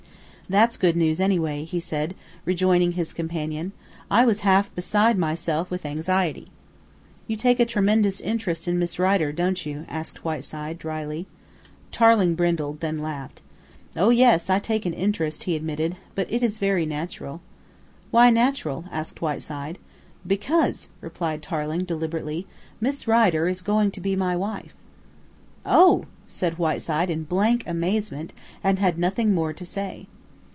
"That's 0.49 0.75
good 0.75 0.97
news, 0.97 1.21
anyway," 1.21 1.63
he 1.63 1.79
said, 1.79 2.13
rejoining 2.43 2.91
his 2.91 3.13
companion. 3.13 3.71
"I 4.09 4.25
was 4.25 4.41
half 4.41 4.75
beside 4.75 5.17
myself 5.17 5.71
with 5.71 5.85
anxiety." 5.85 6.49
"You 7.25 7.37
take 7.37 7.61
a 7.61 7.65
tremendous 7.65 8.19
interest 8.19 8.67
in 8.67 8.77
Miss 8.77 8.99
Rider, 8.99 9.31
don't 9.31 9.65
you?" 9.65 9.85
asked 9.87 10.25
Whiteside 10.25 10.77
dryly. 10.77 11.25
Tarling 11.93 12.35
brindled, 12.35 12.81
then 12.81 12.99
laughed. 12.99 13.41
"Oh, 13.95 14.09
yes, 14.09 14.49
I 14.49 14.59
take 14.59 14.85
an 14.85 14.91
interest," 14.91 15.45
he 15.45 15.55
admitted, 15.55 15.95
"but 16.15 16.27
it 16.29 16.43
is 16.43 16.57
very 16.59 16.85
natural." 16.85 17.39
"Why 18.09 18.29
natural?" 18.29 18.83
asked 18.91 19.21
Whiteside. 19.21 19.79
"Because," 20.27 20.89
replied 20.99 21.41
Tarling 21.41 21.85
deliberately, 21.85 22.45
"Miss 22.81 23.07
Rider 23.07 23.47
is 23.47 23.61
going 23.61 23.89
to 23.91 24.01
be 24.01 24.17
my 24.17 24.35
wife." 24.35 24.73
"Oh!" 25.65 26.07
said 26.27 26.57
Whiteside 26.57 27.09
in 27.09 27.23
blank 27.23 27.63
amazement, 27.65 28.33
and 28.61 28.79
had 28.79 28.99
nothing 28.99 29.33
more 29.33 29.53
to 29.53 29.65
say. 29.65 30.07